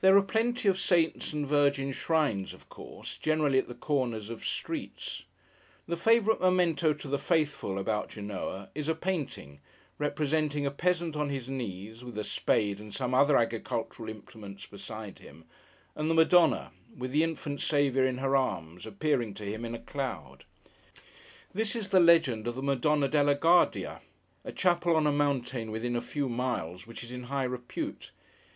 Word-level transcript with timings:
There 0.00 0.16
are 0.16 0.22
plenty 0.22 0.68
of 0.68 0.78
Saints' 0.78 1.32
and 1.32 1.44
Virgin's 1.44 1.96
Shrines, 1.96 2.54
of 2.54 2.68
course; 2.68 3.16
generally 3.16 3.58
at 3.58 3.66
the 3.66 3.74
corners 3.74 4.30
of 4.30 4.44
streets. 4.44 5.24
The 5.88 5.96
favourite 5.96 6.40
memento 6.40 6.92
to 6.94 7.08
the 7.08 7.18
Faithful, 7.18 7.80
about 7.80 8.10
Genoa, 8.10 8.70
is 8.76 8.88
a 8.88 8.94
painting, 8.94 9.58
representing 9.98 10.66
a 10.66 10.70
peasant 10.70 11.16
on 11.16 11.30
his 11.30 11.48
knees, 11.48 12.04
with 12.04 12.16
a 12.16 12.22
spade 12.22 12.78
and 12.78 12.94
some 12.94 13.12
other 13.12 13.36
agricultural 13.36 14.08
implements 14.08 14.66
beside 14.66 15.18
him; 15.18 15.46
and 15.96 16.08
the 16.08 16.14
Madonna, 16.14 16.70
with 16.96 17.10
the 17.10 17.24
Infant 17.24 17.60
Saviour 17.60 18.06
in 18.06 18.18
her 18.18 18.36
arms, 18.36 18.86
appearing 18.86 19.34
to 19.34 19.42
him 19.44 19.64
in 19.64 19.74
a 19.74 19.80
cloud. 19.80 20.44
This 21.52 21.74
is 21.74 21.88
the 21.88 21.98
legend 21.98 22.46
of 22.46 22.54
the 22.54 22.62
Madonna 22.62 23.08
della 23.08 23.34
Guardia: 23.34 24.00
a 24.44 24.52
chapel 24.52 24.94
on 24.94 25.08
a 25.08 25.12
mountain 25.12 25.72
within 25.72 25.96
a 25.96 26.00
few 26.00 26.28
miles, 26.28 26.86
which 26.86 27.02
is 27.02 27.10
in 27.10 27.24
high 27.24 27.42
repute. 27.42 28.12